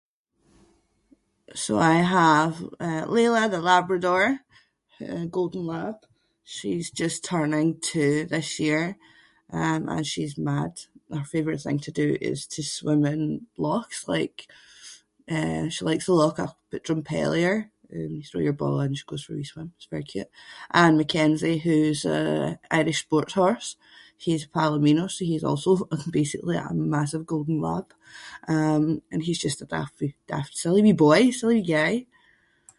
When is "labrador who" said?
3.71-5.13